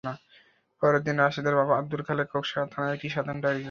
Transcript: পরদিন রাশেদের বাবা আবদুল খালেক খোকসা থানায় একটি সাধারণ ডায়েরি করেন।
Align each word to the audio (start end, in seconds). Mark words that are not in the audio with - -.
পরদিন 0.81 1.15
রাশেদের 1.19 1.55
বাবা 1.55 1.73
আবদুল 1.77 2.01
খালেক 2.03 2.27
খোকসা 2.27 2.59
থানায় 2.65 2.93
একটি 2.93 3.07
সাধারণ 3.09 3.39
ডায়েরি 3.41 3.45
করেন। 3.45 3.59